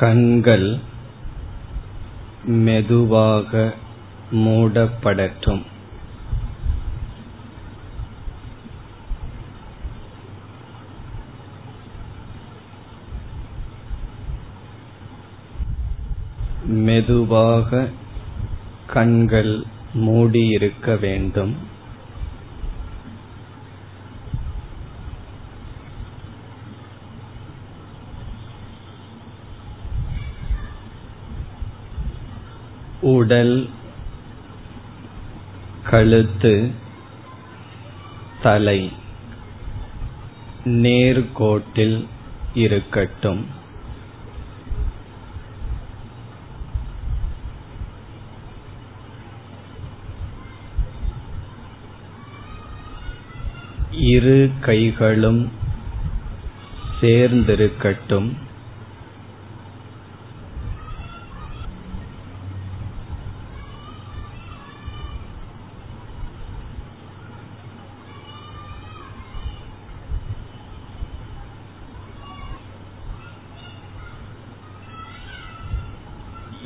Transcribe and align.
கண்கள் 0.00 0.78
மெதுவாக 2.44 3.74
மூடப்படட்டும். 4.30 5.62
மெதுவாக 16.66 17.88
கண்கள் 18.86 19.64
மூடியிருக்க 19.94 20.96
வேண்டும். 20.96 21.56
உடல் 33.00 33.68
கழுத்து 35.90 36.70
தலை 38.42 38.92
நேர்கோட்டில் 40.64 42.06
இருக்கட்டும். 42.54 43.46
இரு 53.90 54.50
கைகளும் 54.60 55.52
சேர்ந்திருக்கட்டும். 57.00 58.32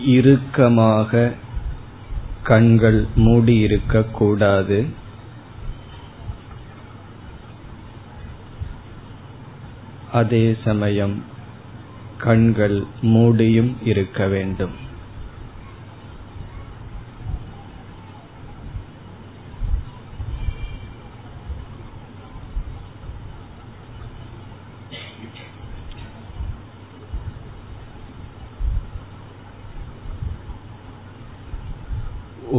இறுக்கமாக 0.05 1.33
கண்கள் 2.42 3.06
மூடியிருக்கக்கூடாது. 3.16 4.86
அதே 10.12 10.56
சமயம் 10.64 11.22
கண்கள் 12.19 12.84
மூடியும் 13.02 13.77
இருக்க 13.84 14.27
வேண்டும். 14.27 14.74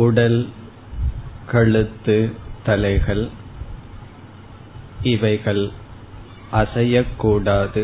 உடல் 0.06 0.40
கழுத்து 1.52 2.18
தலைகள் 2.66 3.24
இவைகள் 5.12 5.64
அசையக்கூடாது. 6.54 7.84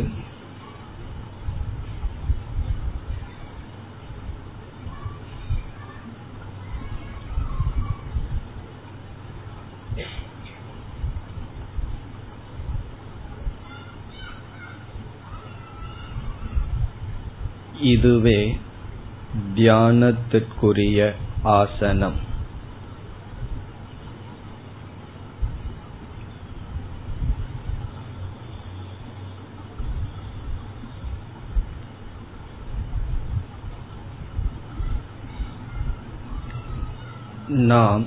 இதுவே 17.92 18.40
தியானத்திற்குரிய 19.56 21.00
ஆசனம். 21.44 22.30
நாம் 37.48 38.06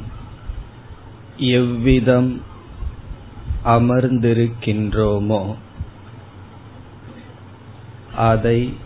எவ்விதம் 1.37 2.43
அமர்ந்திருக்கின்றோமோ 3.65 5.55
அதை 8.17 8.77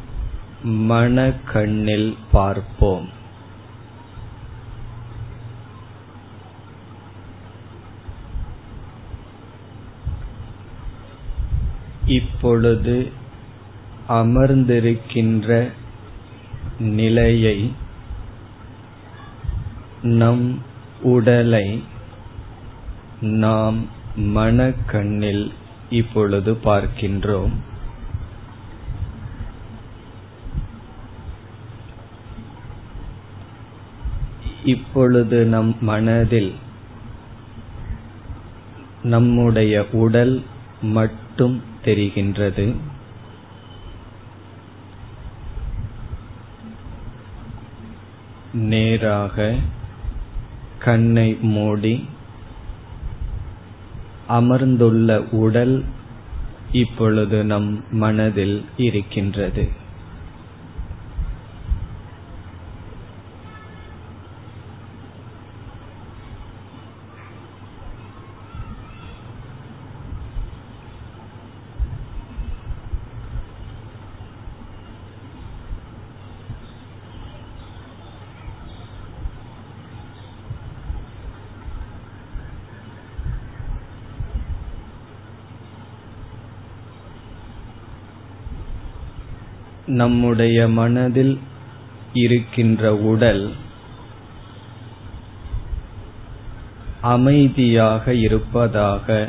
மனக்கண்ணில் 0.63 2.17
பார்ப்போம். 2.33 3.18
இப்பொழுது 12.09 13.13
அமர்ந்திருக்கின்ற 14.09 15.71
நிலையை 16.79 17.73
நம் 20.03 20.63
உடலை 21.03 21.83
நாம் 23.21 23.79
மனக்கண்ணில் 24.17 25.53
இப்பொழுது 25.91 26.53
பார்க்கின்றோம். 26.65 27.55
இப்பொழுது 34.65 35.45
நம் 35.45 35.77
மனதில் 35.81 36.53
நம்முடைய 39.03 39.87
உடல் 39.93 40.43
மட்டும் 40.83 41.63
தெரிகின்றது. 41.89 42.75
நேராக 48.53 49.55
கண்ணை 50.79 51.39
மூடி 51.41 51.95
அமர்ந்துள்ள 54.29 55.19
உடல் 55.31 55.85
இப்பொழுது 56.73 57.45
நம் 57.45 57.85
மனதில் 57.91 58.65
இருக்கின்றது. 58.77 59.87
நம்முடைய 89.89 90.69
மனதில் 90.69 91.39
இருக்கின்ற 92.13 92.97
உடல் 92.97 93.53
அமைதியாக 97.01 98.15
இருப்பதாக 98.15 99.29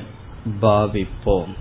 பாவிப்போம். 0.61 1.53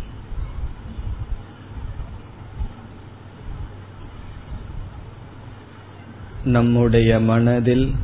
நம்முடைய 6.44 7.20
மனதில் 7.20 7.94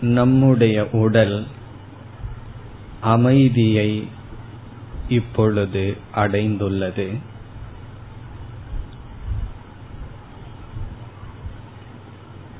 நம்முடைய 0.00 0.88
உடல் 0.92 1.46
அமைதியை 3.00 4.08
இப்பொழுது 5.08 5.96
அடைந்துள்ளது. 6.14 7.18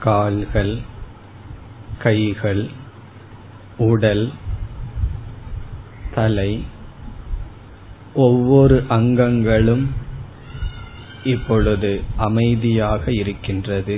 கால்கள் 0.05 0.75
கைகள் 1.99 2.63
உடல் 3.79 4.27
தலை 6.15 6.51
ஒவ்வொரு 8.15 8.77
அங்கங்களும் 8.89 9.85
இப்பொழுது 11.25 11.93
அமைதியாக 12.17 13.13
இருக்கின்றது. 13.13 13.97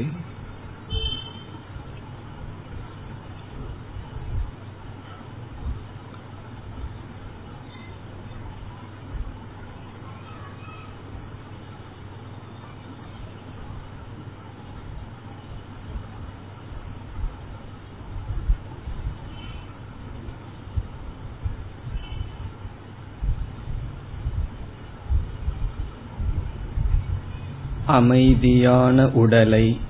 அமைதியான 27.86 29.08
உடலை 29.08 29.80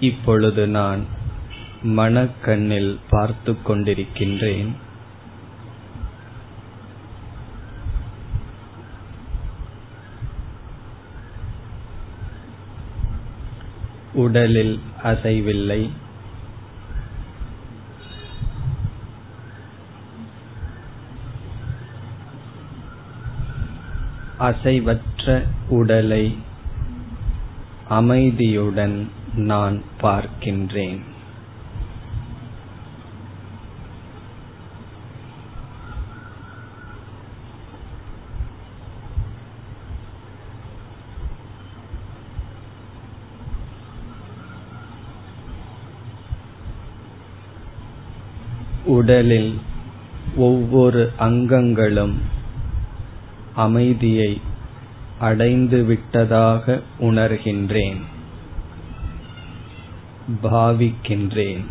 இப்பொழுது 0.00 0.66
நான் 0.66 1.04
மனக்கண்ணில் 1.82 2.98
பார்த்து 3.10 3.56
கொண்டிருக்கின்றேன். 3.68 4.68
உடலில் 14.12 14.80
அசைவில்லை. 15.02 15.90
அசைவற்ற 24.38 25.42
உடலை 25.68 26.48
அமைதியுடன் 27.90 28.98
நான் 29.36 29.78
பார்க்கின்றேன். 30.00 31.00
உடலில் 48.84 49.58
ஒவ்வொரு 50.36 51.12
அங்கங்களும் 51.18 52.14
அமைதியை 53.54 54.40
அடைந்து 55.20 55.84
விட்டதாக 55.84 56.80
உணர்கின்றேன். 57.00 58.00
பாவிக்கின்றேன். 60.42 61.64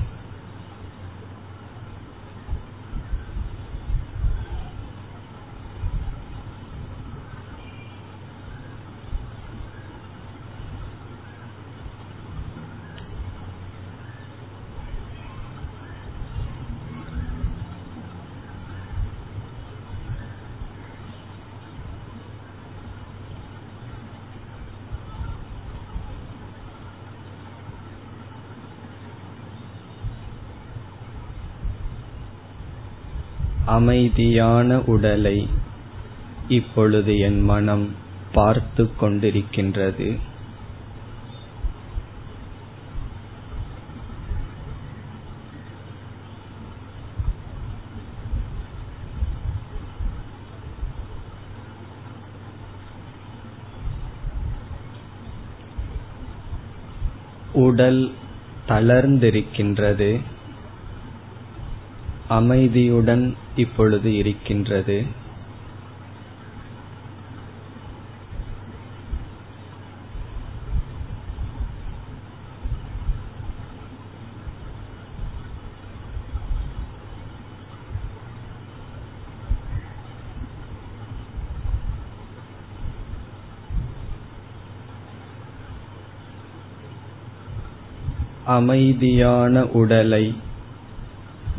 அமைதியான 33.70 34.80
உடலை 34.86 35.38
இப்பொழுது 36.48 37.14
என் 37.20 37.42
மனம் 37.44 37.86
பார்த்து 38.32 38.84
கொண்டிருக்கின்றது. 39.02 40.08
உடல் 57.54 58.02
தளர்ந்திருக்கின்றது. 58.68 60.10
அமைதியுடன் 62.30 63.36
இப்பொழுது 63.56 64.16
இருக்கின்றது. 64.16 65.06
அமைதியான 88.46 89.66
உடலை 89.66 90.36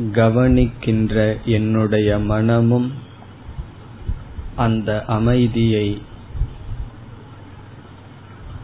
கவனிக்கின்ற 0.01 1.37
என்னுடைய 1.45 2.19
மனமும் 2.19 2.93
அந்த 4.57 5.05
அமைதியை 5.05 6.03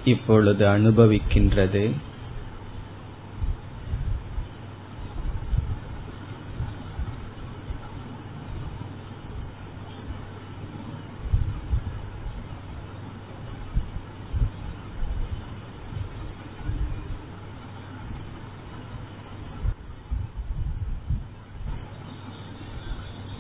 இப்பொழுது 0.05 0.67
அனுபவிக்கின்றது. 0.67 1.91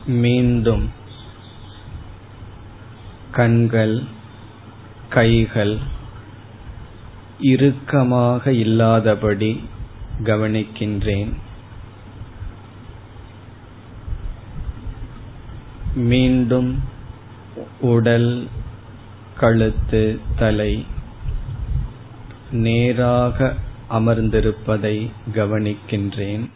மீண்டும் 0.07 0.91
கண்கள் 3.33 4.03
கைகள் 5.09 5.79
இறுக்கமாக 7.41 8.53
இல்லாதபடி 8.53 9.65
கவனிக்கின்றேன். 10.25 11.33
மீண்டும் 15.95 16.83
உடல் 17.81 18.49
கழுத்து 19.39 20.19
தலை 20.37 20.87
நேராக 22.51 23.55
அமர்ந்திருப்பதை 23.91 25.11
கவனிக்கின்றேன். 25.35 26.51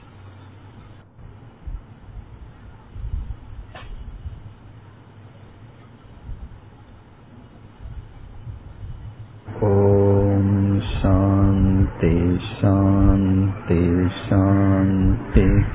शान्ति 12.00 12.38
शान्ति 12.40 13.80
शान्तिः 14.20 15.72